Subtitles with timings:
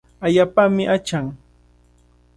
[0.25, 1.25] Allaapami achan.